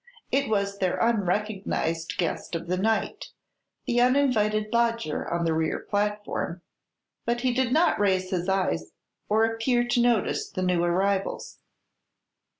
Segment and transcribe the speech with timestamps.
[0.31, 3.25] It was their unrecognized guest of the night
[3.85, 6.63] the uninvited lodger on the rear platform
[7.23, 8.93] but he did not raise his eyes
[9.29, 11.59] or appear to notice the new arrivals.